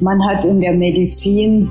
[0.00, 1.70] Man hat in der Medizin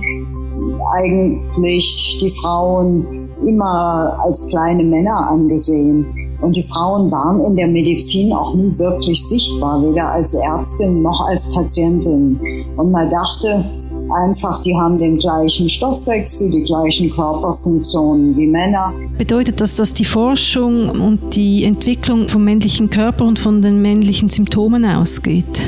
[0.94, 6.06] eigentlich die Frauen immer als kleine Männer angesehen.
[6.42, 11.20] Und die Frauen waren in der Medizin auch nie wirklich sichtbar, weder als Ärztin noch
[11.28, 12.40] als Patientin.
[12.76, 13.65] Und man dachte
[14.12, 18.94] einfach, die haben den gleichen Stoffwechsel, die gleichen Körperfunktionen wie Männer.
[19.18, 24.30] Bedeutet das, dass die Forschung und die Entwicklung vom männlichen Körper und von den männlichen
[24.30, 25.63] Symptomen ausgeht?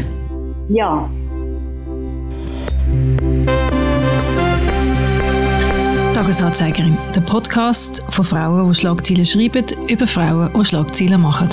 [0.69, 1.09] Ja,
[6.13, 11.49] Tagesanzeigerin, der Podcast von Frauen, die Schlagzeilen schreiben, über Frauen, die Schlagzeilen machen.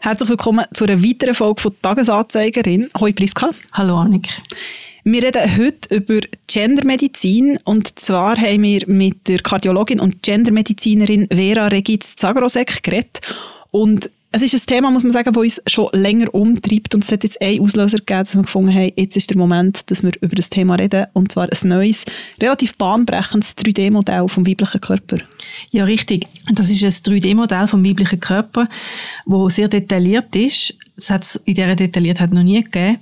[0.00, 2.88] Herzlich willkommen zu einer weiteren Folge von Tagesanzeigerin.
[2.94, 3.50] Hallo Priska.
[3.72, 4.28] Hallo Annik.
[5.02, 11.68] Wir reden heute über Gendermedizin und zwar haben wir mit der Kardiologin und Gendermedizinerin Vera
[11.68, 13.20] Regitz-Zagrosek geredet
[13.70, 17.12] und es ist ein Thema, muss man sagen, das uns schon länger umtreibt und es
[17.12, 20.12] hat jetzt einen Auslöser gegeben, dass wir gefunden haben, jetzt ist der Moment, dass wir
[20.20, 22.04] über das Thema reden und zwar ein neues,
[22.40, 25.18] relativ bahnbrechendes 3D-Modell vom weiblichen Körper.
[25.70, 26.26] Ja, richtig.
[26.52, 28.68] Das ist ein 3D-Modell vom weiblichen Körper,
[29.26, 30.74] das sehr detailliert ist.
[30.96, 32.98] Das hat es in dieser Detailliertheit noch nie gegeben.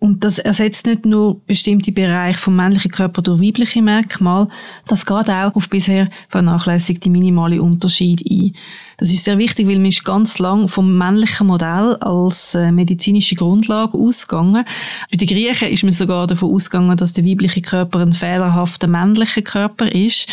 [0.00, 4.48] Und das ersetzt nicht nur bestimmte Bereiche vom männlichen Körper durch weibliche Merkmale,
[4.88, 8.54] das geht auch auf bisher vernachlässigte minimale Unterschiede ein.
[8.96, 13.34] Das ist sehr wichtig, weil man ist ganz lang vom männlichen Modell als äh, medizinische
[13.34, 14.64] Grundlage ausgegangen.
[15.10, 19.42] Bei den Griechen ist man sogar davon ausgegangen, dass der weibliche Körper ein fehlerhafter männlicher
[19.42, 20.28] Körper ist.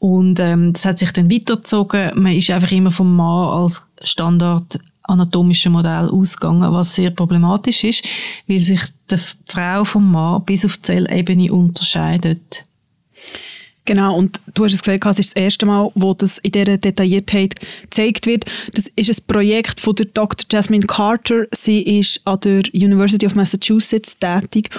[0.00, 2.10] Und ähm, das hat sich dann weitergezogen.
[2.14, 8.04] Man ist einfach immer vom Mann als Standard anatomischen Modell ausgegangen, was sehr problematisch ist,
[8.46, 12.64] weil sich die Frau vom Mann bis auf die Zellebene unterscheidet.
[13.86, 16.76] Genau, und du hast es gesagt, es ist das erste Mal, wo das in dieser
[16.76, 18.44] Detailliertheit gezeigt wird.
[18.74, 20.44] Das ist ein Projekt von der Dr.
[20.50, 21.46] Jasmine Carter.
[21.52, 24.70] Sie ist an der University of Massachusetts tätig.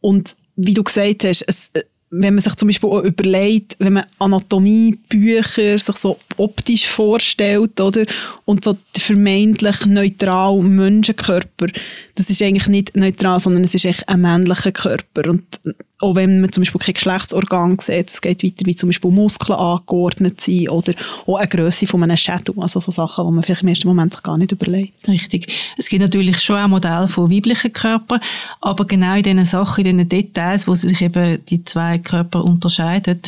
[0.00, 1.70] Und wie du gesagt hast, es,
[2.10, 8.04] wenn man sich zum Beispiel auch überlegt, wenn man Anatomiebücher sich so optisch vorstellt, oder?
[8.44, 11.66] Und so der vermeintlich neutrale Menschenkörper,
[12.14, 15.30] das ist eigentlich nicht neutral, sondern es ist echt ein männlicher Körper.
[15.30, 15.60] Und
[16.00, 19.58] auch wenn man zum Beispiel kein Geschlechtsorgan sieht, es geht weiter, wie zum Beispiel Muskeln
[19.58, 20.92] angeordnet sind oder
[21.26, 24.22] auch eine Größe von einem Schädel, also so Sachen, die man vielleicht im ersten Moment
[24.22, 25.08] gar nicht überlegt.
[25.08, 25.56] Richtig.
[25.78, 28.20] Es gibt natürlich schon ein Modell von weiblichen Körpern,
[28.60, 33.20] aber genau in diesen Sachen, in diesen Details, wo sich eben die zwei Körper unterscheiden,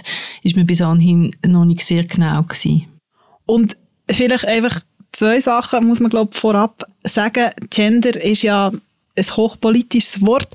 [0.42, 2.95] ist man bis anhin noch nicht sehr genau gewesen.
[3.46, 3.76] Und
[4.10, 4.80] vielleicht einfach
[5.12, 7.50] zwei Sachen muss man glaube vorab sagen.
[7.70, 8.70] Gender ist ja
[9.16, 10.48] ein hochpolitisches Wort.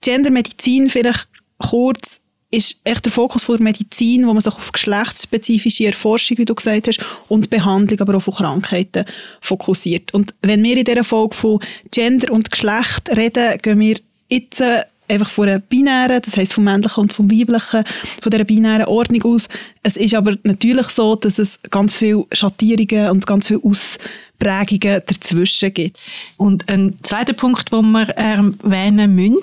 [0.00, 2.20] Gendermedizin vielleicht kurz
[2.50, 6.54] ist echt der Fokus von der Medizin, wo man sich auf geschlechtsspezifische Erforschung, wie du
[6.54, 9.04] gesagt hast, und Behandlung, aber auch von Krankheiten
[9.40, 10.12] fokussiert.
[10.12, 11.60] Und wenn wir in dieser Folge von
[11.92, 13.98] Gender und Geschlecht reden, gehen wir
[14.28, 17.84] jetzt äh, einfach von einer binären, das heißt vom männlichen und vom weiblichen,
[18.22, 19.48] von dieser binären Ordnung auf.
[19.82, 25.74] Es ist aber natürlich so, dass es ganz viele Schattierungen und ganz viele Ausprägungen dazwischen
[25.74, 26.00] gibt.
[26.36, 29.38] Und ein zweiter Punkt, den wir erwähnen müssen,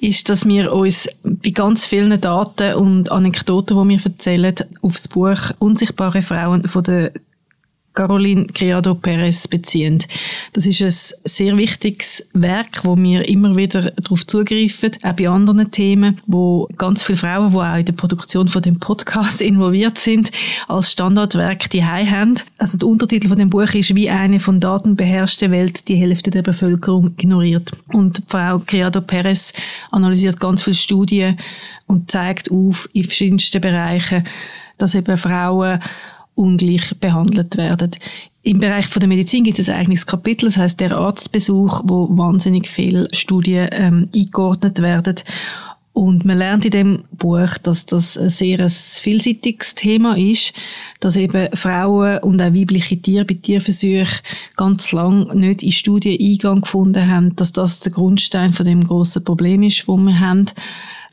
[0.00, 5.08] ist, dass wir uns bei ganz vielen Daten und Anekdoten, die wir erzählen, auf das
[5.08, 7.12] Buch Unsichtbare Frauen von der
[8.00, 10.02] Caroline Criado Perez beziehen.
[10.54, 15.70] Das ist ein sehr wichtiges Werk, wo wir immer wieder darauf zugreifen, auch bei anderen
[15.70, 20.30] Themen, wo ganz viele Frauen, die auch in der Produktion von dem Podcast involviert sind,
[20.66, 22.36] als Standardwerk die haben.
[22.56, 26.30] Also der Untertitel von dem Buch ist wie eine von Daten beherrschte Welt die Hälfte
[26.30, 27.70] der Bevölkerung ignoriert.
[27.92, 29.52] Und Frau Criado Perez
[29.90, 31.36] analysiert ganz viele Studien
[31.86, 34.24] und zeigt auf in verschiedensten Bereichen,
[34.78, 35.80] dass eben Frauen
[36.40, 37.90] ungleich behandelt werden.
[38.42, 42.08] Im Bereich von der Medizin gibt es ein eigenes Kapitel, das heißt der Arztbesuch, wo
[42.16, 45.16] wahnsinnig viele Studien ähm, eingeordnet werden.
[45.92, 50.54] Und man lernt in dem Buch, dass das ein sehr ein vielseitiges Thema ist,
[51.00, 54.20] dass eben Frauen und auch weibliche Tiere bei Tierversuchen
[54.56, 59.22] ganz lang nicht in Studien Eingang gefunden haben, dass das der Grundstein von dem großen
[59.24, 60.46] Problem ist, wo wir haben.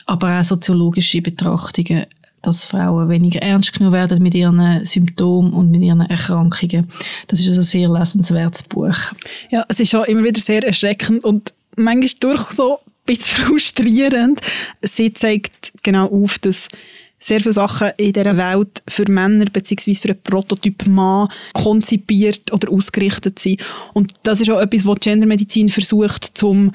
[0.05, 2.05] Aber auch soziologische Betrachtungen
[2.41, 6.89] dass Frauen weniger ernst genommen werden mit ihren Symptomen und mit ihren Erkrankungen.
[7.27, 8.97] Das ist also ein sehr lesenswertes Buch.
[9.49, 14.41] Ja, es ist auch immer wieder sehr erschreckend und manchmal durchaus so ein bisschen frustrierend.
[14.81, 16.67] Sie zeigt genau auf, dass
[17.19, 19.95] sehr viele Sachen in dieser Welt für Männer bzw.
[19.95, 23.61] für einen Prototyp Mann konzipiert oder ausgerichtet sind.
[23.93, 26.71] Und das ist auch etwas, was Gendermedizin versucht, zum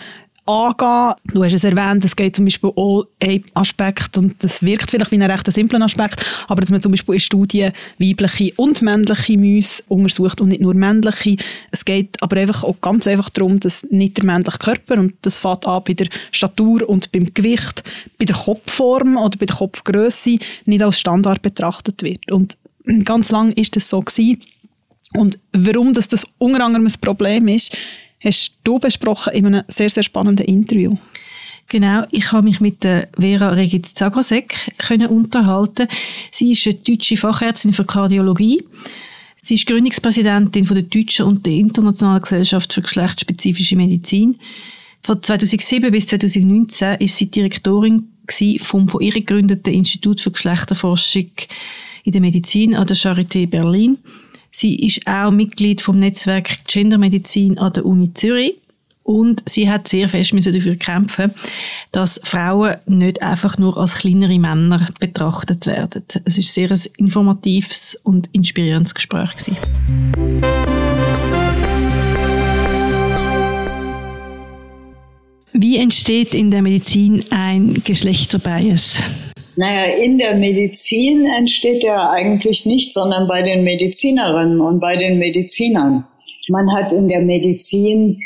[0.46, 1.14] angehen.
[1.32, 5.10] Du hast es erwähnt, es geht zum Beispiel auch ein Aspekt, und das wirkt vielleicht
[5.12, 9.38] wie ein recht simpler Aspekt, aber dass man zum Beispiel in Studien weibliche und männliche
[9.38, 11.36] Mäuse untersucht und nicht nur männliche.
[11.70, 15.38] Es geht aber einfach auch ganz einfach darum, dass nicht der männliche Körper, und das
[15.38, 17.84] fängt an bei der Statur und beim Gewicht,
[18.18, 22.30] bei der Kopfform oder bei der Kopfgröße, nicht als Standard betrachtet wird.
[22.32, 22.56] Und
[23.04, 24.40] ganz lang ist das so gewesen.
[25.14, 27.76] Und warum das, das unter anderem ein Problem ist,
[28.24, 30.96] hast du besprochen in einem sehr, sehr spannenden Interview.
[31.68, 34.72] Genau, ich habe mich mit der Vera Regitz Zagrosek
[35.08, 35.88] unterhalten.
[36.30, 38.62] Sie ist eine deutsche Fachärztin für Kardiologie.
[39.40, 44.36] Sie ist Gründungspräsidentin von der deutschen und der internationalen Gesellschaft für geschlechtsspezifische Medizin.
[45.02, 48.08] Von 2007 bis 2019 ist sie Direktorin
[48.58, 51.30] vom von ihr gegründeten Institut für Geschlechterforschung
[52.04, 53.98] in der Medizin an der Charité Berlin.
[54.54, 58.56] Sie ist auch Mitglied vom Netzwerk Gendermedizin an der Uni Zürich
[59.02, 61.32] und sie hat sehr fest dafür kämpfen,
[61.90, 66.04] dass Frauen nicht einfach nur als kleinere Männer betrachtet werden.
[66.26, 69.56] Es ist sehr ein informatives und inspirierendes Gespräch gewesen.
[75.54, 79.02] Wie entsteht in der Medizin ein Geschlechterbias?
[79.56, 85.18] Naja, in der Medizin entsteht der eigentlich nicht, sondern bei den Medizinerinnen und bei den
[85.18, 86.06] Medizinern.
[86.48, 88.20] Man hat in der Medizin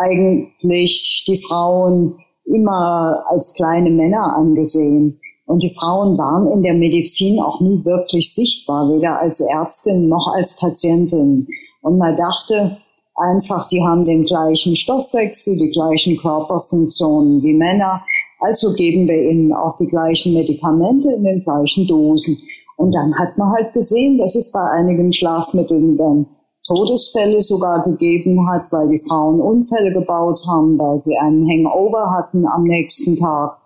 [0.00, 2.14] eigentlich die Frauen
[2.46, 5.20] immer als kleine Männer angesehen.
[5.46, 10.32] Und die Frauen waren in der Medizin auch nie wirklich sichtbar, weder als Ärztin noch
[10.34, 11.46] als Patientin.
[11.82, 12.78] Und man dachte
[13.16, 18.04] einfach, die haben den gleichen Stoffwechsel, die gleichen Körperfunktionen wie Männer.
[18.40, 22.38] Also geben wir ihnen auch die gleichen Medikamente in den gleichen Dosen.
[22.76, 26.26] Und dann hat man halt gesehen, dass es bei einigen Schlafmitteln dann
[26.66, 32.46] Todesfälle sogar gegeben hat, weil die Frauen Unfälle gebaut haben, weil sie einen Hangover hatten
[32.46, 33.58] am nächsten Tag.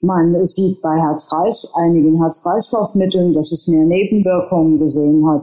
[0.00, 5.42] Man sieht bei Herz-Kreis, einigen Herz-Kreislauf-Mitteln, dass es mehr Nebenwirkungen gesehen hat.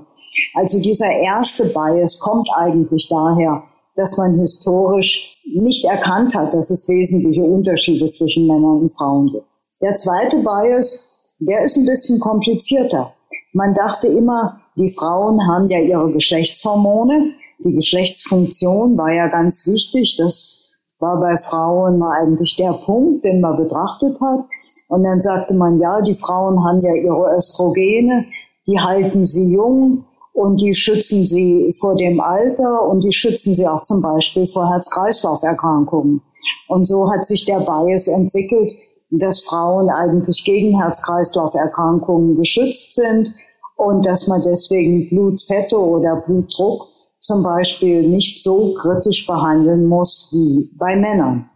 [0.53, 3.63] Also dieser erste Bias kommt eigentlich daher,
[3.95, 9.45] dass man historisch nicht erkannt hat, dass es wesentliche Unterschiede zwischen Männern und Frauen gibt.
[9.81, 11.07] Der zweite Bias,
[11.39, 13.13] der ist ein bisschen komplizierter.
[13.53, 17.33] Man dachte immer, die Frauen haben ja ihre Geschlechtshormone.
[17.59, 20.15] Die Geschlechtsfunktion war ja ganz wichtig.
[20.17, 20.65] Das
[20.99, 24.45] war bei Frauen eigentlich der Punkt, den man betrachtet hat.
[24.87, 28.25] Und dann sagte man, ja, die Frauen haben ja ihre Östrogene,
[28.67, 33.67] die halten sie jung und die schützen sie vor dem Alter und die schützen sie
[33.67, 36.21] auch zum Beispiel vor Herz-Kreislauf-Erkrankungen.
[36.67, 38.71] Und so hat sich der Bias entwickelt,
[39.11, 43.29] dass Frauen eigentlich gegen Herz-Kreislauf-Erkrankungen geschützt sind
[43.75, 46.87] und dass man deswegen Blutfette oder Blutdruck
[47.19, 51.49] zum Beispiel nicht so kritisch behandeln muss wie bei Männern.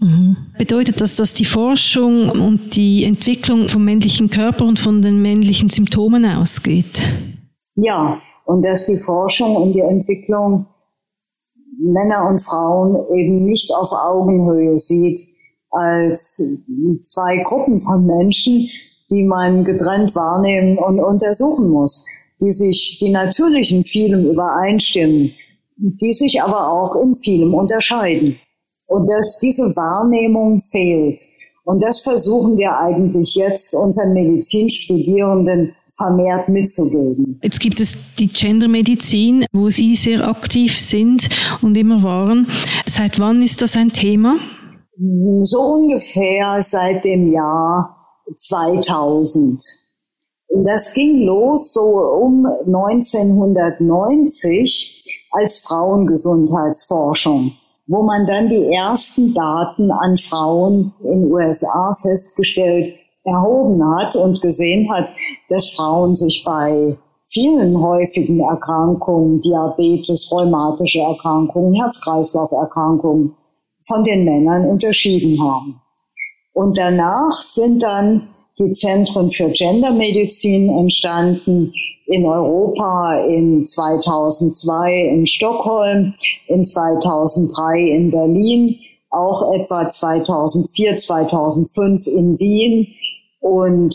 [0.00, 0.36] Mhm.
[0.58, 5.70] Bedeutet das, dass die Forschung und die Entwicklung vom männlichen Körper und von den männlichen
[5.70, 7.02] Symptomen ausgeht?
[7.80, 10.66] Ja, und dass die Forschung und die Entwicklung
[11.78, 15.20] Männer und Frauen eben nicht auf Augenhöhe sieht
[15.70, 16.42] als
[17.02, 18.68] zwei Gruppen von Menschen,
[19.10, 22.04] die man getrennt wahrnehmen und untersuchen muss,
[22.40, 25.32] die sich, die natürlich in vielem übereinstimmen,
[25.76, 28.40] die sich aber auch in vielem unterscheiden.
[28.86, 31.20] Und dass diese Wahrnehmung fehlt.
[31.62, 37.38] Und das versuchen wir eigentlich jetzt unseren Medizinstudierenden vermehrt mitzugeben.
[37.42, 41.28] Jetzt gibt es die Gendermedizin, wo Sie sehr aktiv sind
[41.60, 42.46] und immer waren.
[42.86, 44.36] Seit wann ist das ein Thema?
[45.42, 47.94] So ungefähr seit dem Jahr
[48.36, 49.60] 2000.
[50.48, 57.52] Und das ging los so um 1990 als Frauengesundheitsforschung,
[57.86, 62.94] wo man dann die ersten Daten an Frauen in den USA festgestellt
[63.28, 65.08] erhoben hat und gesehen hat,
[65.48, 66.96] dass Frauen sich bei
[67.30, 73.34] vielen häufigen Erkrankungen, Diabetes, rheumatische Erkrankungen, Herz-Kreislauf-Erkrankungen
[73.86, 75.80] von den Männern unterschieden haben.
[76.52, 81.72] Und danach sind dann die Zentren für Gendermedizin entstanden
[82.06, 86.14] in Europa in 2002 in Stockholm,
[86.48, 88.78] in 2003 in Berlin,
[89.10, 92.88] auch etwa 2004, 2005 in Wien
[93.40, 93.94] und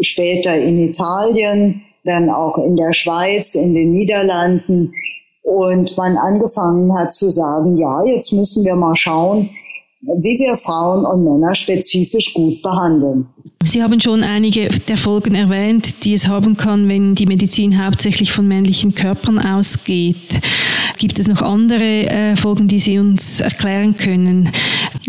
[0.00, 4.94] später in Italien, dann auch in der Schweiz, in den Niederlanden.
[5.42, 9.50] Und man angefangen hat zu sagen, ja, jetzt müssen wir mal schauen,
[10.02, 13.26] wie wir Frauen und Männer spezifisch gut behandeln.
[13.64, 18.32] Sie haben schon einige der Folgen erwähnt, die es haben kann, wenn die Medizin hauptsächlich
[18.32, 20.40] von männlichen Körpern ausgeht.
[20.98, 24.50] Gibt es noch andere äh, Folgen, die Sie uns erklären können?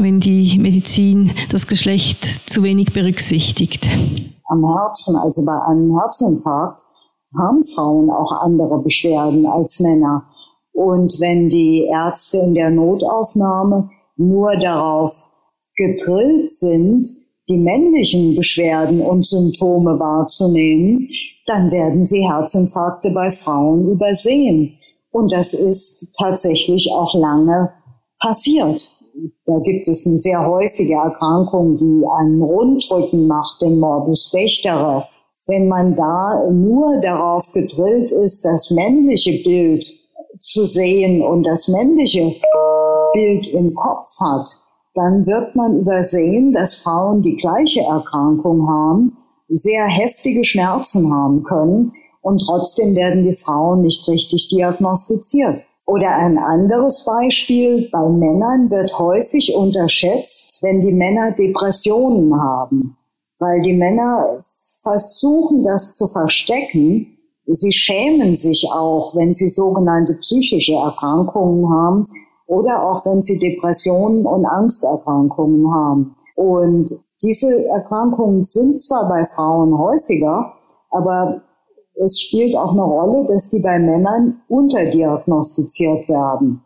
[0.04, 3.90] Wenn die Medizin das Geschlecht zu wenig berücksichtigt?
[4.48, 6.82] Am Herzen, also bei einem Herzinfarkt,
[7.38, 10.24] haben Frauen auch andere Beschwerden als Männer.
[10.74, 15.14] Und wenn die Ärzte in der Notaufnahme nur darauf
[15.76, 17.08] gedrillt sind,
[17.48, 21.10] die männlichen Beschwerden und Symptome wahrzunehmen,
[21.46, 24.78] dann werden sie Herzinfarkte bei Frauen übersehen.
[25.12, 27.74] Und das ist tatsächlich auch lange
[28.20, 28.90] passiert.
[29.46, 35.02] Da gibt es eine sehr häufige Erkrankung, die einen Rundrücken macht, den Morbus Bechterew.
[35.48, 39.86] Wenn man da nur darauf gedrillt ist, das männliche Bild
[40.40, 42.36] zu sehen und das männliche
[43.14, 44.48] Bild im Kopf hat,
[44.94, 49.18] dann wird man übersehen, dass Frauen die gleiche Erkrankung haben,
[49.50, 55.66] sehr heftige Schmerzen haben können und trotzdem werden die Frauen nicht richtig diagnostiziert.
[55.86, 62.96] Oder ein anderes Beispiel, bei Männern wird häufig unterschätzt, wenn die Männer Depressionen haben,
[63.40, 64.40] weil die Männer
[64.82, 67.18] versuchen das zu verstecken.
[67.46, 72.08] Sie schämen sich auch, wenn sie sogenannte psychische Erkrankungen haben
[72.48, 76.16] oder auch wenn sie Depressionen und Angsterkrankungen haben.
[76.36, 80.54] Und diese Erkrankungen sind zwar bei Frauen häufiger,
[80.90, 81.42] aber
[82.04, 86.64] es spielt auch eine Rolle, dass die bei Männern unterdiagnostiziert werden.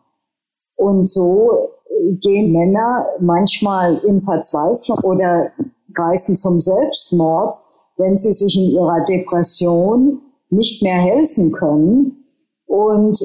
[0.76, 1.68] Und so
[2.20, 5.50] gehen Männer manchmal in Verzweiflung oder
[5.92, 7.54] greifen zum Selbstmord,
[7.98, 12.24] wenn sie sich in ihrer Depression nicht mehr helfen können.
[12.66, 13.18] Und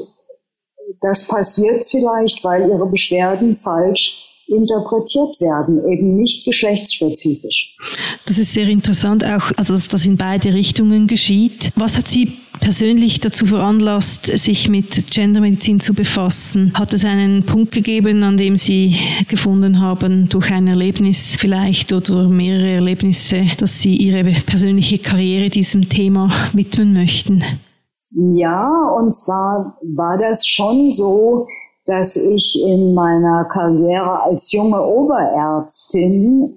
[1.00, 7.76] das passiert vielleicht, weil ihre Beschwerden falsch interpretiert werden, eben nicht geschlechtsspezifisch.
[8.26, 11.72] Das ist sehr interessant, auch also dass das in beide Richtungen geschieht.
[11.74, 16.72] Was hat Sie persönlich dazu veranlasst, sich mit Gendermedizin zu befassen?
[16.74, 18.94] Hat es einen Punkt gegeben, an dem Sie
[19.28, 25.88] gefunden haben, durch ein Erlebnis vielleicht oder mehrere Erlebnisse, dass Sie Ihre persönliche Karriere diesem
[25.88, 27.42] Thema widmen möchten?
[28.10, 31.48] Ja, und zwar war das schon so,
[31.86, 36.56] dass ich in meiner Karriere als junge Oberärztin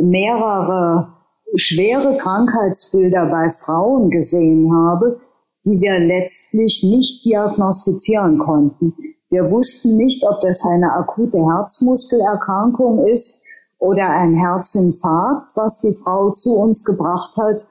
[0.00, 1.08] mehrere
[1.54, 5.20] schwere Krankheitsbilder bei Frauen gesehen habe,
[5.64, 8.94] die wir letztlich nicht diagnostizieren konnten.
[9.30, 13.44] Wir wussten nicht, ob das eine akute Herzmuskelerkrankung ist
[13.78, 17.66] oder ein Herzinfarkt, was die Frau zu uns gebracht hat.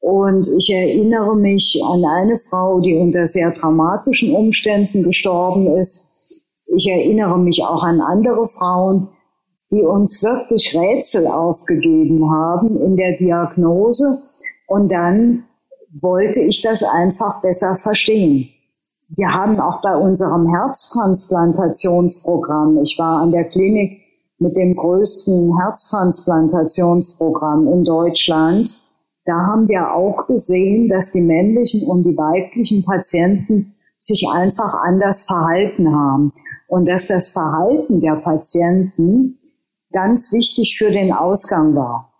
[0.00, 6.10] Und ich erinnere mich an eine Frau, die unter sehr dramatischen Umständen gestorben ist
[6.76, 9.08] ich erinnere mich auch an andere Frauen,
[9.70, 14.18] die uns wirklich Rätsel aufgegeben haben in der Diagnose.
[14.66, 15.44] Und dann
[16.00, 18.48] wollte ich das einfach besser verstehen.
[19.08, 24.00] Wir haben auch bei unserem Herztransplantationsprogramm, ich war an der Klinik
[24.38, 28.78] mit dem größten Herztransplantationsprogramm in Deutschland,
[29.24, 35.24] da haben wir auch gesehen, dass die männlichen und die weiblichen Patienten sich einfach anders
[35.24, 36.32] verhalten haben
[36.68, 39.36] und dass das Verhalten der Patienten
[39.92, 42.12] ganz wichtig für den Ausgang war.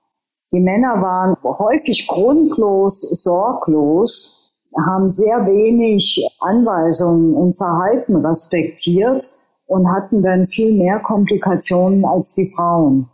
[0.52, 4.52] Die Männer waren häufig grundlos, sorglos,
[4.86, 9.28] haben sehr wenig Anweisungen und Verhalten respektiert
[9.66, 13.08] und hatten dann viel mehr Komplikationen als die Frauen.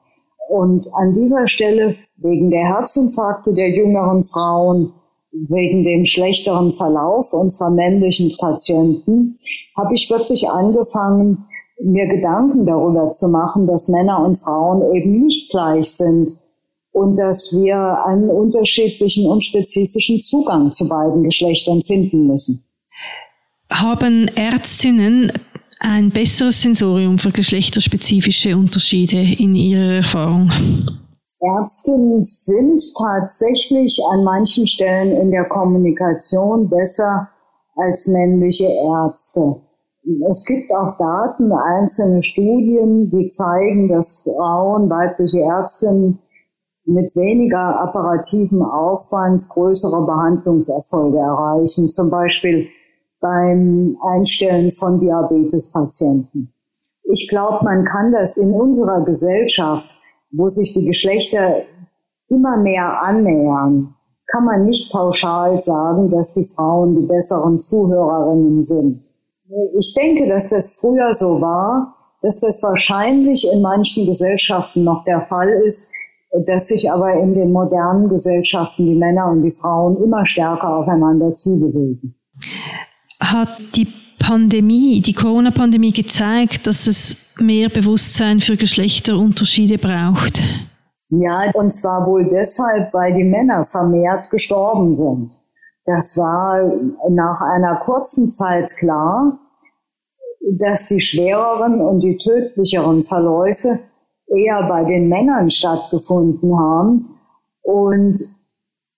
[0.48, 4.92] Und an dieser Stelle, wegen der Herzinfarkte der jüngeren Frauen,
[5.32, 9.38] wegen dem schlechteren Verlauf unserer männlichen Patienten,
[9.76, 11.46] habe ich wirklich angefangen,
[11.82, 16.38] mir Gedanken darüber zu machen, dass Männer und Frauen eben nicht gleich sind
[16.92, 22.64] und dass wir einen unterschiedlichen und spezifischen Zugang zu beiden Geschlechtern finden müssen.
[23.70, 25.32] Haben Ärztinnen
[25.80, 30.50] ein besseres Sensorium für geschlechterspezifische Unterschiede in Ihrer Erfahrung?
[31.40, 37.28] Ärztinnen sind tatsächlich an manchen Stellen in der Kommunikation besser
[37.76, 39.56] als männliche Ärzte.
[40.30, 46.20] Es gibt auch Daten, einzelne Studien, die zeigen, dass Frauen, weibliche Ärztinnen
[46.84, 52.68] mit weniger apparativem Aufwand größere Behandlungserfolge erreichen, zum Beispiel
[53.20, 56.52] beim Einstellen von Diabetespatienten.
[57.02, 59.96] Ich glaube, man kann das in unserer Gesellschaft
[60.36, 61.62] wo sich die Geschlechter
[62.28, 63.94] immer mehr annähern,
[64.26, 69.10] kann man nicht pauschal sagen, dass die Frauen die besseren Zuhörerinnen sind.
[69.78, 75.26] Ich denke, dass das früher so war, dass das wahrscheinlich in manchen Gesellschaften noch der
[75.26, 75.92] Fall ist,
[76.46, 81.34] dass sich aber in den modernen Gesellschaften die Männer und die Frauen immer stärker aufeinander
[81.34, 82.16] zubewegen.
[83.20, 83.88] Hat die
[84.18, 90.42] Pandemie, die Corona-Pandemie gezeigt, dass es mehr Bewusstsein für Geschlechterunterschiede braucht?
[91.10, 95.45] Ja, und zwar wohl deshalb, weil die Männer vermehrt gestorben sind.
[95.86, 96.60] Das war
[97.08, 99.38] nach einer kurzen Zeit klar,
[100.58, 103.80] dass die schwereren und die tödlicheren Verläufe
[104.26, 107.16] eher bei den Männern stattgefunden haben.
[107.62, 108.18] Und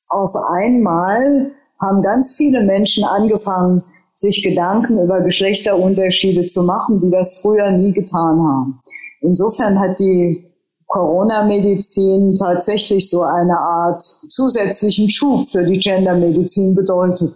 [0.09, 7.39] auf einmal haben ganz viele Menschen angefangen, sich Gedanken über Geschlechterunterschiede zu machen, die das
[7.41, 8.81] früher nie getan haben.
[9.21, 10.48] Insofern hat die
[10.89, 17.35] Corona-Medizin tatsächlich so eine Art zusätzlichen Schub für die Gendermedizin bedeutet.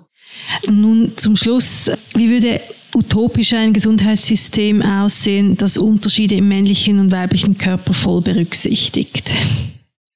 [0.70, 2.60] Nun zum Schluss, wie würde
[2.94, 9.34] utopisch ein Gesundheitssystem aussehen, das Unterschiede im männlichen und weiblichen Körper voll berücksichtigt?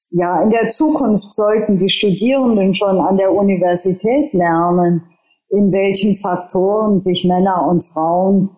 [0.09, 5.03] Ja, in der Zukunft sollten die Studierenden schon an der Universität lernen,
[5.49, 8.49] in welchen Faktoren sich Männer und Frauen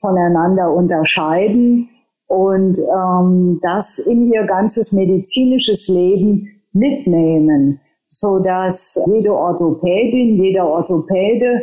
[0.00, 1.88] voneinander unterscheiden
[2.26, 11.62] und ähm, das in ihr ganzes medizinisches Leben mitnehmen, so dass jede Orthopädin, jeder Orthopäde,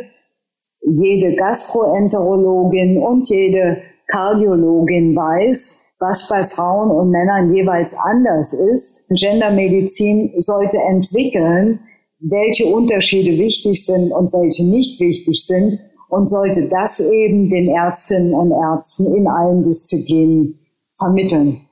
[0.80, 3.78] jede Gastroenterologin und jede
[4.08, 9.08] Kardiologin weiß, was bei Frauen und Männern jeweils anders ist.
[9.10, 11.80] Gendermedizin sollte entwickeln,
[12.18, 15.78] welche Unterschiede wichtig sind und welche nicht wichtig sind
[16.12, 20.58] und sollte das eben den Ärztinnen und Ärzten in allen Disziplinen
[20.98, 21.62] vermitteln.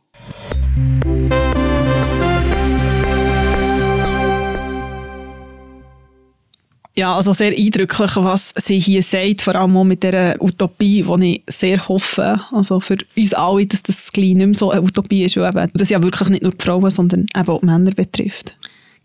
[6.96, 11.36] Ja, also sehr eindrücklich, was sie hier sagt, vor allem auch mit dieser Utopie, die
[11.36, 15.24] ich sehr hoffe, also für uns alle, dass das gleich nicht mehr so eine Utopie
[15.24, 17.90] ist, weil eben das ja wirklich nicht nur die Frauen, sondern eben auch die Männer
[17.90, 18.56] betrifft.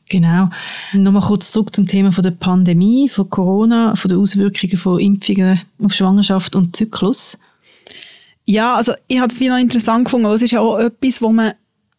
[0.10, 0.50] Genau.
[0.94, 5.62] Nochmal kurz zurück zum Thema von der Pandemie, von Corona, von den Auswirkungen von Impfungen
[5.84, 7.38] auf Schwangerschaft und Zyklus.
[8.46, 11.32] Ja, also ich habe es wie noch interessant gefunden, es ist ja auch etwas, wo
[11.32, 11.54] man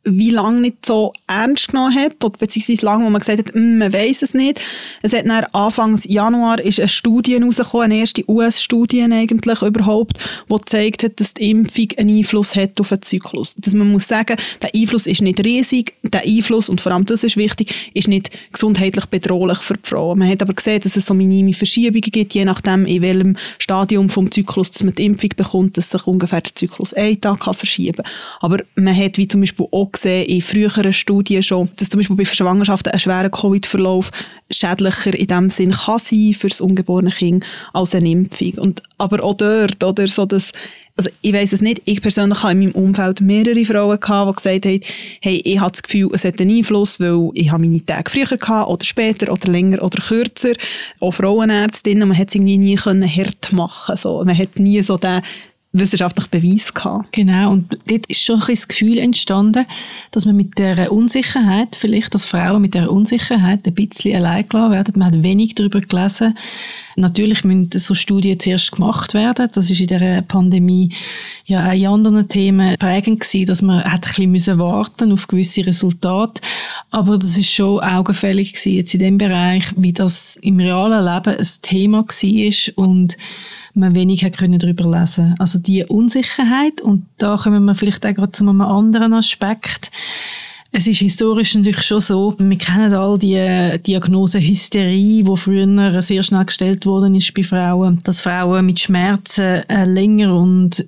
[0.06, 3.78] wie lange nicht so ernst genommen hat, oder beziehungsweise lange, wo man gesagt hat, mm,
[3.78, 4.60] man weiß es nicht.
[5.02, 10.18] Es hat dann Anfang Januar ist eine Studie rausgekommen, eine erste US-Studie eigentlich überhaupt,
[10.50, 13.54] die gezeigt hat, dass die Impfung einen Einfluss hat auf den Zyklus.
[13.56, 17.24] Dass man muss sagen, der Einfluss ist nicht riesig, der Einfluss, und vor allem das
[17.24, 20.18] ist wichtig, ist nicht gesundheitlich bedrohlich für die Frauen.
[20.18, 24.08] Man hat aber gesehen, dass es so minime Verschiebungen gibt, je nachdem, in welchem Stadium
[24.08, 27.54] vom Zyklus dass man die Impfung bekommt, dass sich ungefähr der Zyklus einen Tag kann
[27.54, 28.12] verschieben kann.
[28.40, 32.16] Aber man hat wie zum Beispiel auch gesehen in früheren Studien schon, dass zum Beispiel
[32.16, 34.10] bei Schwangerschaften ein schwerer Covid-Verlauf
[34.50, 38.54] schädlicher in dem Sinn kann sein für das ungeborene Kind als eine Impfung.
[38.58, 40.52] Und, aber auch dort, oder so das
[40.96, 44.42] also ich weiß es nicht, ich persönlich habe in meinem Umfeld mehrere Frauen gehabt, die
[44.42, 44.80] gesagt haben,
[45.20, 48.38] hey, ich habe das Gefühl, es hat einen Einfluss, weil ich habe meine Tage früher
[48.38, 50.54] gehabt, oder später, oder länger, oder kürzer.
[51.00, 54.24] Auch Frauenärztinnen, man hat es irgendwie nie können hart machen so.
[54.24, 55.20] Man hat nie so den
[55.78, 57.12] wissenschaftlichen Beweis gehabt.
[57.12, 59.66] Genau, und dort ist schon ein das Gefühl entstanden,
[60.10, 64.72] dass man mit der Unsicherheit, vielleicht, dass Frauen mit der Unsicherheit ein bisschen allein gelassen
[64.72, 64.94] werden.
[64.96, 66.36] Man hat wenig darüber gelesen.
[66.96, 69.48] Natürlich müssen so Studien zuerst gemacht werden.
[69.52, 70.94] Das ist in der Pandemie
[71.44, 75.66] ja auch in anderen Themen prägend gewesen, dass man hat ein bisschen warten auf gewisse
[75.66, 76.40] Resultate.
[76.90, 81.38] Aber das ist schon augenfällig gewesen jetzt in dem Bereich, wie das im realen Leben
[81.38, 83.16] ein Thema war und
[83.76, 85.34] man weniger können darüber lesen.
[85.38, 89.90] Also die Unsicherheit und da kommen wir vielleicht auch gerade zu einem anderen Aspekt.
[90.72, 96.22] Es ist historisch natürlich schon so, wir kennen all die Diagnosen Hysterie, die früher sehr
[96.22, 100.84] schnell gestellt worden ist bei Frauen, dass Frauen mit Schmerzen äh, länger und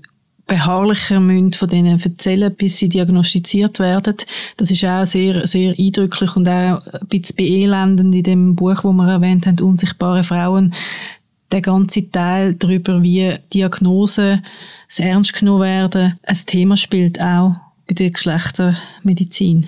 [0.47, 4.17] beharrlicher müssen von denen erzählen, bis sie diagnostiziert werden.
[4.57, 8.93] Das ist auch sehr, sehr eindrücklich und auch ein bisschen beelendend in dem Buch, wo
[8.93, 10.75] wir erwähnt haben, Unsichtbare Frauen
[11.51, 14.45] der ganze Teil darüber, wie Diagnosen
[14.97, 17.55] ernst genommen werden, ein Thema spielt auch
[17.87, 19.67] bei der Geschlechtermedizin.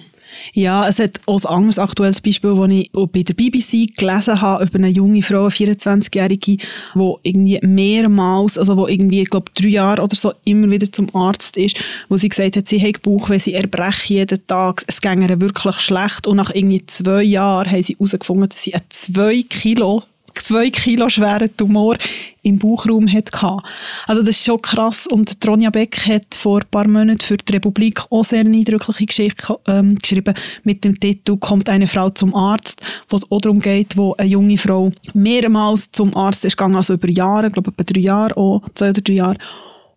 [0.52, 4.40] Ja, es hat auch ein anderes aktuelles Beispiel, das ich auch bei der BBC gelesen
[4.40, 9.50] habe, über eine junge Frau, eine 24-Jährige, die irgendwie mehrmals, also wo irgendwie, ich glaube,
[9.54, 13.02] drei Jahre oder so immer wieder zum Arzt ist, wo sie gesagt hat, sie hat
[13.02, 17.22] Bauch, wenn sie erbrechen jeden Tag, es ging ihr wirklich schlecht und nach irgendwie zwei
[17.22, 20.04] Jahren haben sie herausgefunden, dass sie eine zwei Kilo
[20.42, 21.96] zwei Kilo schweren Tumor
[22.42, 23.58] im Bauchraum hatte.
[24.06, 25.06] Also das ist schon krass.
[25.06, 29.06] Und Ronja Beck hat vor ein paar Monaten für die Republik auch sehr eine eindrückliche
[29.06, 33.60] Geschichte ähm, geschrieben mit dem Titel «Kommt eine Frau zum Arzt», wo es auch darum
[33.60, 37.70] geht, wo eine junge Frau mehrmals zum Arzt ist gegangen, also über Jahre, ich glaube
[37.70, 39.38] etwa drei Jahre, auch zwei oder drei Jahre.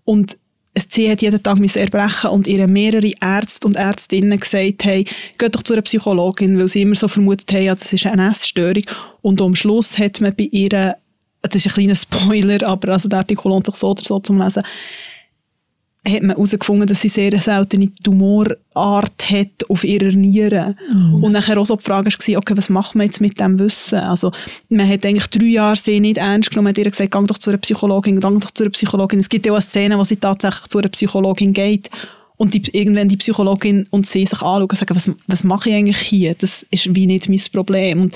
[0.06, 0.38] Und
[0.90, 5.06] sie hat jeden Tag erbrechen und ihre mehrere Ärzte und Ärztinnen gesagt haben,
[5.38, 8.30] geht doch zu einer Psychologin, weil sie immer so vermutet haben, ja, das ist eine
[8.30, 8.84] Essstörung.
[9.22, 10.96] Und am Schluss hat man bei ihr,
[11.42, 14.40] das ist ein kleiner Spoiler, aber also der Artikel lohnt sich so oder so zum
[14.40, 14.64] Lesen,
[16.06, 20.76] hat man herausgefunden, dass sie sehr eine seltene Tumorart hat auf ihrer Niere.
[20.92, 21.24] Mhm.
[21.24, 24.00] Und nachher auch so die Frage war, okay, was macht man jetzt mit dem Wissen?
[24.00, 24.32] Also,
[24.70, 27.52] man hat eigentlich drei Jahre sie nicht ernst genommen, hat ihr gesagt, geh doch zu
[27.52, 29.20] einer Psychologin, geh doch zu einer Psychologin.
[29.20, 31.90] Es gibt ja auch eine Szene, wo sie tatsächlich zu einer Psychologin geht
[32.36, 35.76] und die, irgendwann die Psychologin und sie sich anschauen und sagen, was, was mache ich
[35.76, 36.36] eigentlich hier?
[36.36, 38.02] Das ist wie nicht mein Problem.
[38.02, 38.16] Und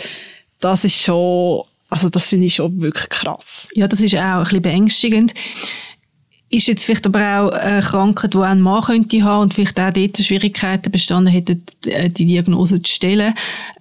[0.60, 3.69] das ist schon, also das finde ich schon wirklich krass.
[3.73, 5.34] Ja, das ist auch ein bisschen beängstigend
[6.50, 9.92] ist jetzt vielleicht aber auch eine Krankheit, die ein Mann könnte haben und vielleicht auch
[9.92, 13.34] dort Schwierigkeiten bestanden hätten, die Diagnose zu stellen.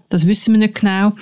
[0.09, 1.13] Das wissen wir nicht genau.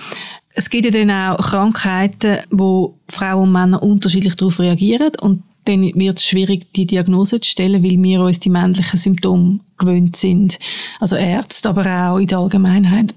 [0.54, 5.82] Es gibt ja dann auch Krankheiten, wo Frauen und Männer unterschiedlich darauf reagieren und dann
[5.82, 10.58] wird es schwierig, die Diagnose zu stellen, weil wir uns die männlichen Symptome gewöhnt sind.
[11.00, 13.14] Also Ärzte, aber auch in der Allgemeinheit.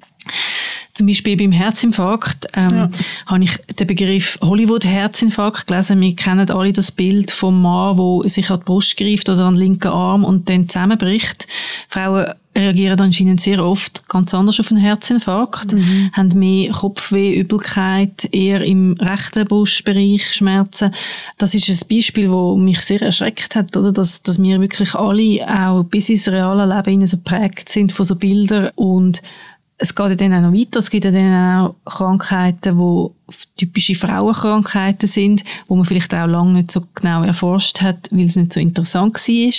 [0.98, 2.90] Zum Beispiel beim Herzinfarkt ähm, ja.
[3.28, 6.02] habe ich den Begriff Hollywood-Herzinfarkt gelesen.
[6.02, 9.54] Wir kennen alle das Bild vom Mann, der sich an die Brust greift oder an
[9.54, 11.48] den linken Arm und dann zusammenbricht.
[11.88, 16.10] Frauen reagieren anscheinend sehr oft ganz anders auf einen Herzinfarkt, mhm.
[16.14, 20.92] haben mehr Kopfweh, Übelkeit, eher im rechten Brustbereich Schmerzen.
[21.38, 23.92] Das ist ein Beispiel, das mich sehr erschreckt hat, oder?
[23.92, 28.16] Dass, dass wir wirklich alle auch bis ins reale Leben so prägt sind von so
[28.16, 29.22] Bildern und
[29.80, 30.80] es geht ja dann auch noch weiter.
[30.80, 36.54] Es gibt ja dann auch Krankheiten, die typische Frauenkrankheiten sind, wo man vielleicht auch lange
[36.54, 39.54] nicht so genau erforscht hat, weil es nicht so interessant war.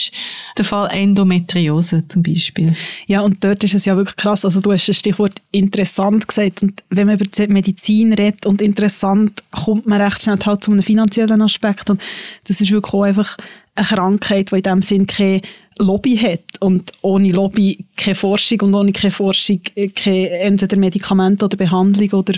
[0.57, 2.74] Der Fall Endometriose zum Beispiel.
[3.07, 4.44] Ja, und dort ist es ja wirklich krass.
[4.44, 6.62] Also du hast das Stichwort interessant gesagt.
[6.64, 10.72] Und wenn man über die Medizin redet und interessant, kommt man recht schnell halt zu
[10.72, 11.90] einem finanziellen Aspekt.
[11.90, 12.00] Und
[12.44, 13.37] das ist wirklich auch einfach
[13.76, 15.42] eine Krankheit, die in dem Sinn keine
[15.78, 21.44] Lobby hat und ohne Lobby keine Forschung und ohne keine Forschung äh, keine entweder Medikamente
[21.44, 22.34] oder Behandlung oder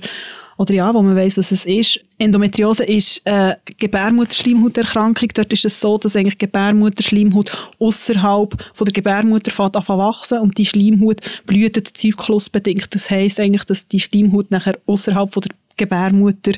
[0.60, 2.00] oder ja, wo man weiß, was es ist.
[2.18, 5.30] Endometriose ist eine Gebärmutterschleimhauterkrankung.
[5.32, 10.58] Dort ist es so, dass eigentlich Gebärmutterschleimhaut außerhalb von der Gebärmutter fängt an wachsen und
[10.58, 12.94] die Schleimhaut blühtet zyklusbedingt.
[12.94, 16.52] Das heisst eigentlich, dass die Schleimhaut nachher außerhalb von der Gebärmutter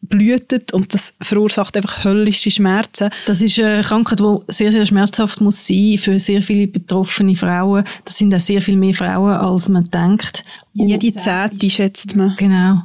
[0.00, 3.10] blühtet und das verursacht einfach höllische Schmerzen.
[3.26, 7.84] Das ist eine Krankheit, die sehr, sehr schmerzhaft muss sein für sehr viele betroffene Frauen.
[8.04, 10.44] Das sind auch sehr viel mehr Frauen, als man denkt.
[10.72, 12.34] Jede Zehnte schätzt man.
[12.36, 12.82] Genau.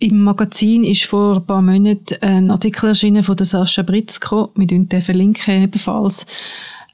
[0.00, 4.72] Im Magazin ist vor ein paar Monaten ein Artikel erschienen von der Sascha Britzko, mit
[4.72, 6.24] uns verlinken ebenfalls,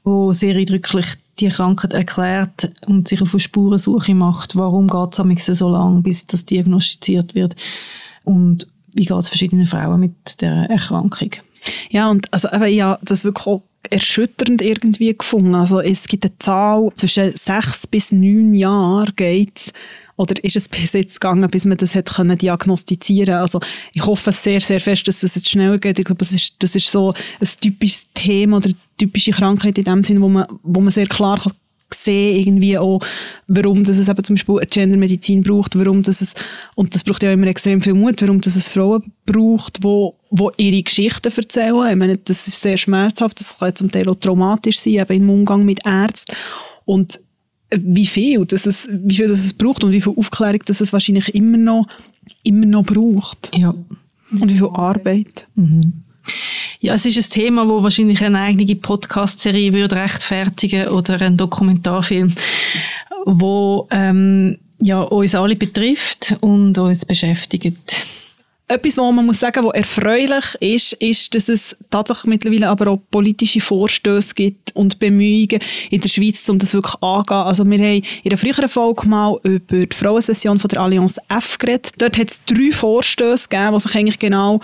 [0.03, 1.05] wo sehr eindrücklich
[1.39, 4.55] die Krankheit erklärt und sich auf eine Spurensuche macht.
[4.55, 7.55] Warum geht es so lange, bis das diagnostiziert wird?
[8.23, 11.31] Und wie geht es verschiedenen Frauen mit der Erkrankung?
[11.89, 15.55] Ja, und also, ich habe das wirklich auch erschütternd irgendwie gefunden.
[15.55, 19.71] Also es gibt eine Zahl, zwischen sechs bis neun Jahren geht
[20.17, 23.59] oder ist es bis jetzt gegangen, bis man das hat können diagnostizieren Also
[23.93, 25.99] ich hoffe sehr, sehr fest, dass es jetzt schneller geht.
[25.99, 29.85] Ich glaube, das ist, das ist so ein typisches Thema oder eine typische Krankheit in
[29.85, 31.53] dem Sinne, wo man, wo man sehr klar kann
[31.93, 33.01] sehen irgendwie auch,
[33.47, 36.33] warum das es eben zum Beispiel eine Gendermedizin braucht, warum das es,
[36.75, 40.51] und das braucht ja immer extrem viel Mut, warum das es Frauen braucht, wo, wo
[40.57, 41.89] ihre Geschichten erzählen.
[41.89, 45.29] Ich meine, das ist sehr schmerzhaft, das kann zum Teil auch traumatisch sein, eben im
[45.29, 46.35] Umgang mit Ärzten.
[46.85, 47.19] Und
[47.69, 50.93] wie viel, das es, wie viel das es braucht und wie viel Aufklärung das es
[50.93, 51.87] wahrscheinlich immer noch,
[52.43, 53.51] immer noch braucht.
[53.53, 53.73] Ja.
[54.31, 55.47] Und wie viel Arbeit.
[55.55, 56.03] Mhm.
[56.79, 62.33] Ja, es ist ein Thema, wo wahrscheinlich eine eigene Podcast-Serie würde rechtfertigen oder ein Dokumentarfilm,
[63.25, 68.05] wo ähm, ja, uns alle betrifft und uns beschäftigt.
[68.69, 72.99] Etwas, was man muss sagen, was erfreulich ist, ist, dass es tatsächlich mittlerweile aber auch
[73.11, 77.41] politische Vorstöße gibt und Bemühungen in der Schweiz, um das wirklich anzugehen.
[77.43, 81.57] Also wir haben in einer früheren Folge mal über die Frauensession von der Allianz F
[81.57, 81.93] geredet.
[81.97, 84.59] Dort hat es drei Vorstöße gegeben, die sich eigentlich genau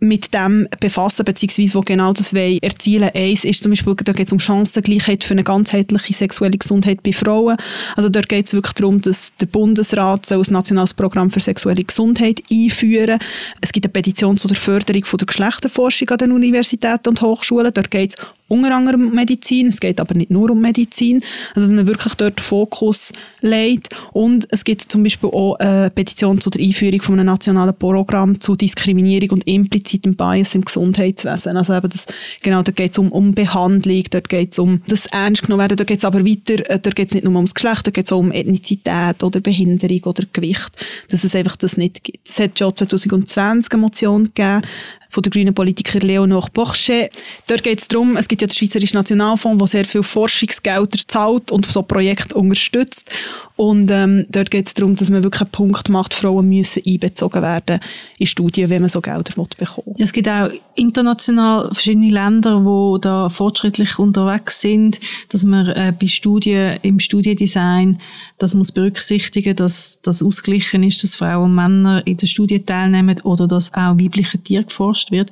[0.00, 3.10] mit dem befassen, beziehungsweise wo genau das wollen erzielen.
[3.14, 7.12] Eins ist zum Beispiel, da geht es um Chancengleichheit für eine ganzheitliche sexuelle Gesundheit bei
[7.12, 7.56] Frauen.
[7.96, 11.84] Also dort geht es wirklich darum, dass der Bundesrat so ein nationales Programm für sexuelle
[11.84, 13.18] Gesundheit einführen
[13.60, 17.72] Es gibt eine Petition zu der Förderung von der Geschlechterforschung an den Universitäten und Hochschulen.
[17.72, 21.22] Dort geht es unter anderem um Medizin, es geht aber nicht nur um Medizin,
[21.54, 26.40] also dass man wirklich dort Fokus legt und es gibt zum Beispiel auch eine Petition
[26.40, 29.46] zu der Einführung von einem nationalen Programm zu Diskriminierung und
[29.90, 32.06] implizitem Bias im Gesundheitswesen, also eben das,
[32.42, 35.76] genau, da geht es um, um Behandlung, dort geht es um das ernst genommen werden,
[35.76, 38.06] da geht es aber weiter, äh, da geht es nicht nur ums Geschlecht, da geht
[38.06, 40.70] es auch um Ethnizität oder Behinderung oder Gewicht,
[41.08, 42.28] dass es einfach das nicht gibt.
[42.28, 44.62] Es hat schon 2020 eine Motion gegeben,
[45.10, 47.10] von der grünen Politiker Leonore Bochet.
[47.46, 51.50] Dort geht es darum, es gibt ja den Schweizerische Nationalfonds, der sehr viel Forschungsgelder zahlt
[51.52, 53.10] und so Projekte unterstützt.
[53.56, 57.42] Und ähm, dort geht es darum, dass man wirklich einen Punkt macht, Frauen müssen einbezogen
[57.42, 57.80] werden
[58.16, 59.50] in Studien, wenn man so Gelder bekommen
[59.96, 65.92] ja, Es gibt auch international verschiedene Länder, wo da fortschrittlich unterwegs sind, dass man äh,
[65.98, 67.98] bei Studien, im Studiendesign,
[68.40, 73.20] das muss berücksichtigen, dass das ausgeglichen ist, dass Frauen und Männer in der Studie teilnehmen
[73.20, 75.30] oder dass auch weibliche Tiere geforscht wird.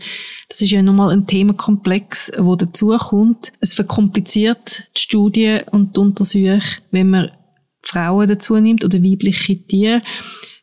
[0.51, 3.53] Das ist ja nochmal ein Themenkomplex, wo dazu kommt.
[3.61, 7.31] Es verkompliziert die Studie und die Untersuchung, wenn man
[7.83, 10.03] Frauen dazu nimmt oder weibliche Tiere,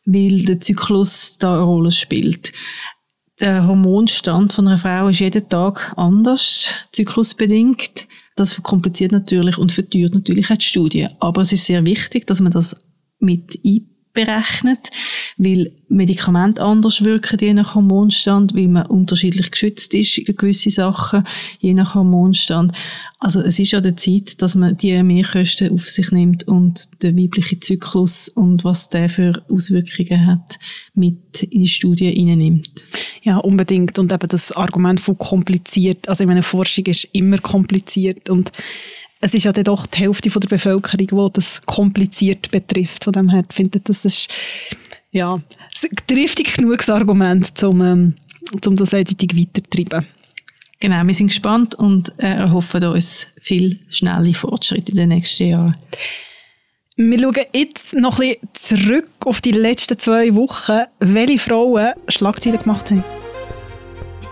[0.04, 2.52] weil der Zyklus da eine Rolle spielt.
[3.40, 8.05] Der Hormonstand von einer Frau ist jeden Tag anders, zyklusbedingt.
[8.36, 11.08] Das verkompliziert natürlich und verteuert natürlich auch die Studie.
[11.18, 12.76] Aber es ist sehr wichtig, dass man das
[13.18, 14.90] mit einbringt berechnet,
[15.36, 21.22] weil Medikamente anders wirken, je nach Hormonstand, weil man unterschiedlich geschützt ist für gewisse Sachen,
[21.60, 22.72] je nach Hormonstand.
[23.18, 27.16] Also es ist an der Zeit, dass man die Mehrkosten auf sich nimmt und den
[27.16, 30.58] weiblichen Zyklus und was der für Auswirkungen hat,
[30.94, 32.84] mit in die Studie hineinnimmt.
[33.22, 33.98] Ja, unbedingt.
[33.98, 38.52] Und eben das Argument von kompliziert, also in meiner Forschung ist immer kompliziert und
[39.26, 43.04] es ist ja dann doch die Hälfte von der Bevölkerung, die das kompliziert betrifft.
[43.04, 44.28] Von dem her finde ich, das ist
[45.10, 45.40] ja,
[46.06, 48.14] triftig genug Argument, um, ähm,
[48.64, 50.06] um das eindeutig weiterzutreiben.
[50.78, 55.76] Genau, wir sind gespannt und äh, erhoffen uns viel schnelle Fortschritte in den nächsten Jahren.
[56.96, 62.62] Wir schauen jetzt noch ein bisschen zurück auf die letzten zwei Wochen, welche Frauen Schlagzeilen
[62.62, 63.02] gemacht haben.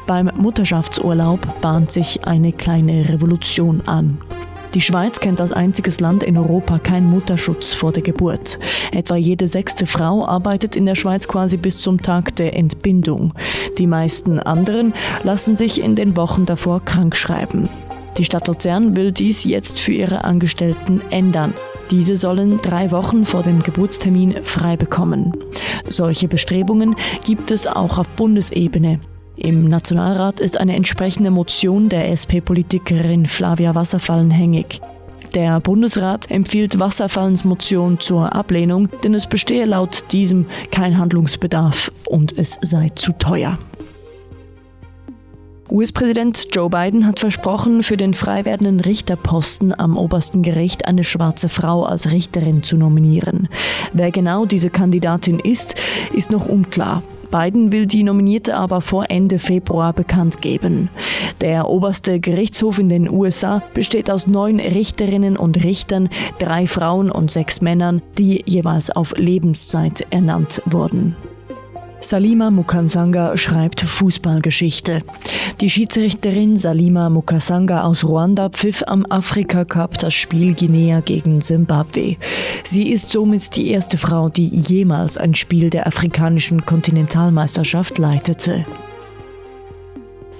[0.06, 4.18] Beim Mutterschaftsurlaub bahnt sich eine kleine Revolution an.
[4.74, 8.58] Die Schweiz kennt als einziges Land in Europa keinen Mutterschutz vor der Geburt.
[8.90, 13.34] Etwa jede sechste Frau arbeitet in der Schweiz quasi bis zum Tag der Entbindung.
[13.78, 17.68] Die meisten anderen lassen sich in den Wochen davor krank schreiben.
[18.18, 21.54] Die Stadt Luzern will dies jetzt für ihre Angestellten ändern.
[21.92, 25.32] Diese sollen drei Wochen vor dem Geburtstermin frei bekommen.
[25.88, 28.98] Solche Bestrebungen gibt es auch auf Bundesebene.
[29.36, 34.80] Im Nationalrat ist eine entsprechende Motion der SP-Politikerin Flavia Wasserfallen hängig.
[35.34, 42.38] Der Bundesrat empfiehlt Wasserfallens Motion zur Ablehnung, denn es bestehe laut diesem kein Handlungsbedarf und
[42.38, 43.58] es sei zu teuer.
[45.68, 51.48] US-Präsident Joe Biden hat versprochen, für den frei werdenden Richterposten am obersten Gericht eine schwarze
[51.48, 53.48] Frau als Richterin zu nominieren.
[53.92, 55.74] Wer genau diese Kandidatin ist,
[56.12, 57.02] ist noch unklar.
[57.34, 60.88] Biden will die Nominierte aber vor Ende Februar bekannt geben.
[61.40, 67.32] Der oberste Gerichtshof in den USA besteht aus neun Richterinnen und Richtern, drei Frauen und
[67.32, 71.16] sechs Männern, die jeweils auf Lebenszeit ernannt wurden.
[72.04, 75.02] Salima Mukansanga schreibt Fußballgeschichte.
[75.62, 82.18] Die Schiedsrichterin Salima Mukasanga aus Ruanda pfiff am Afrika Cup das Spiel Guinea gegen Simbabwe.
[82.62, 88.66] Sie ist somit die erste Frau, die jemals ein Spiel der afrikanischen Kontinentalmeisterschaft leitete.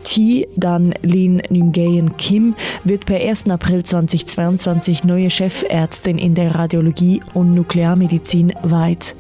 [0.03, 0.47] T.
[0.57, 3.49] Dan Lin Nguyen Kim wird per 1.
[3.49, 9.17] April 2022 neue Chefärztin in der Radiologie und Nuklearmedizin weit.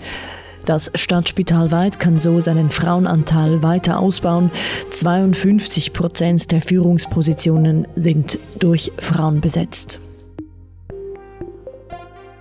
[0.64, 4.50] Das Stadtspital Weid kann so seinen Frauenanteil weiter ausbauen.
[4.90, 10.00] 52 Prozent der Führungspositionen sind durch Frauen besetzt.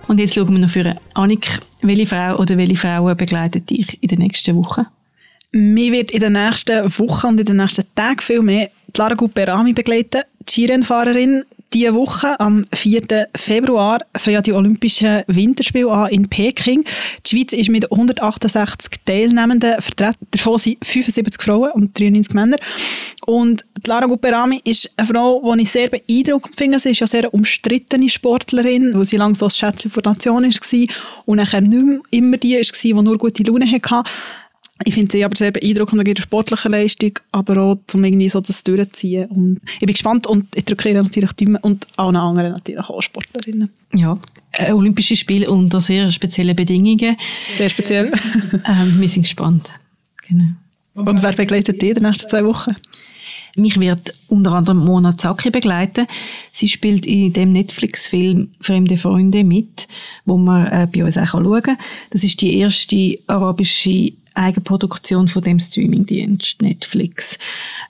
[0.08, 4.08] Und jetzt schauen wir noch für Annik, welche Frau oder welche Frauen begleitet dich in
[4.08, 4.86] den nächsten Wochen?
[5.52, 9.74] Mir wird in den nächsten Wochen und in den nächsten Tagen viel mehr Lara Guperami
[9.74, 13.28] begleiten, die Skirennfahrerin, diese Woche, am 4.
[13.36, 16.84] Februar, fangen ja die Olympischen Winterspiele an in Peking.
[17.26, 20.26] Die Schweiz ist mit 168 Teilnehmenden vertreten.
[20.30, 22.56] Davon sind 75 Frauen und 93 Männer.
[23.26, 26.78] Und Lara Guperami ist eine Frau, die ich sehr beeindruckend finde.
[26.78, 30.96] Sie ist ja sehr umstrittene Sportlerin, weil sie lange so das Schätzchen der Nation war
[31.26, 34.04] und nachher nicht mehr immer die war, die nur gute Laune hatte.
[34.86, 38.40] Ich finde sie aber sehr beeindruckend wegen ihrer sportlichen Leistung, aber auch, um irgendwie so
[38.40, 39.28] das durchzuziehen.
[39.30, 43.00] Und ich bin gespannt und ich drücke ihr natürlich die und allen anderen natürlich auch
[43.00, 43.70] Sportlerinnen.
[43.94, 44.18] Ja,
[44.52, 47.16] äh, Olympische Spiele unter sehr speziellen Bedingungen.
[47.46, 48.12] Sehr speziell.
[48.66, 49.70] ähm, wir sind gespannt.
[50.28, 50.50] Genau.
[50.94, 52.72] Und wer begleitet dich in den nächsten zwei Wochen?
[53.56, 56.06] Mich wird unter anderem Mona Zaki begleiten.
[56.50, 59.86] Sie spielt in dem Netflix-Film Fremde Freunde mit,
[60.24, 61.78] wo man äh, bei uns auch schauen kann.
[62.10, 67.38] Das ist die erste arabische Eigenproduktion von dem Streamingdienst Netflix.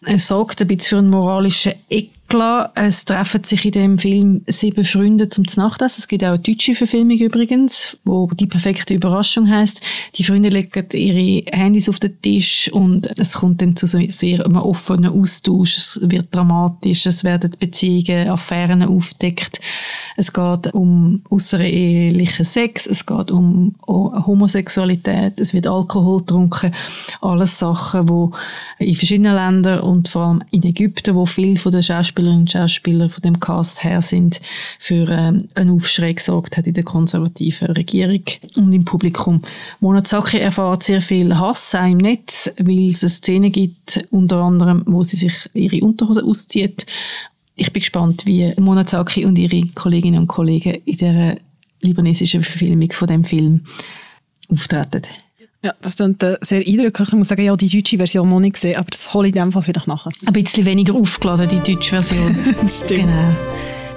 [0.05, 1.73] Es sorgt ein bisschen für einen moralischen
[2.27, 6.01] Klar, es treffen sich in dem Film sieben Freunde zum Nachtessen.
[6.01, 9.83] Es gibt auch eine deutsche Verfilmung übrigens, wo die perfekte Überraschung heißt.
[10.15, 14.45] Die Freunde legen ihre Handys auf den Tisch und es kommt dann zu so sehr
[14.45, 15.77] einem offenen Austausch.
[15.77, 19.61] Es wird dramatisch, es werden Beziehungen, Affären aufdeckt.
[20.17, 26.75] Es geht um außerehelichen Sex, es geht um Homosexualität, es wird Alkohol getrunken.
[27.21, 28.33] Alles Sachen, wo
[28.79, 31.83] in verschiedenen Ländern und vor allem in Ägypten, wo viele von den
[32.25, 34.41] Schauspielerinnen und Schauspieler von dem Cast her sind,
[34.79, 38.23] für ähm, einen Aufschrei gesorgt hat in der konservativen Regierung
[38.57, 39.41] und im Publikum.
[39.81, 44.39] Mona Zaki erfahrt sehr viel Hass auch im Netz, weil es eine Szene gibt, unter
[44.39, 46.87] anderem, wo sie sich ihre Unterhose auszieht
[47.57, 51.39] ich bin gespannt, wie Monazaki und ihre Kolleginnen und Kollegen in der
[51.83, 53.61] libanesischen Verfilmung von dem Film
[54.49, 55.03] auftreten.
[55.65, 57.09] Ja, das klingt äh, sehr eindrücklich.
[57.09, 59.41] Ich muss sagen, ja, die deutsche Version noch nicht gesehen, aber das hole ich in
[59.41, 60.13] dem Fall vielleicht nachher.
[60.27, 62.37] Ein bisschen weniger aufgeladen, die deutsche Version.
[62.61, 63.01] das stimmt.
[63.01, 63.35] Genau.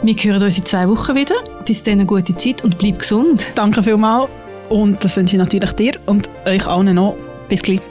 [0.01, 1.35] Wir hören uns in zwei Wochen wieder.
[1.65, 3.47] Bis dann eine gute Zeit und bleib gesund.
[3.55, 4.29] Danke vielmals
[4.69, 7.17] und das wünsche ich natürlich dir und euch allen noch.
[7.49, 7.81] Bis gleich.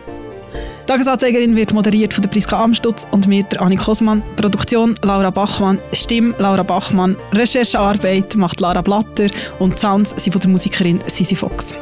[0.87, 4.23] Tagesanzeigerin wird moderiert von der Priska Amstutz und mir, der Annik Hosmann.
[4.37, 9.27] Produktion Laura Bachmann, Stimme Laura Bachmann, Recherchearbeit macht Lara Blatter
[9.59, 11.75] und Sounds sind von der Musikerin Sisi Fox.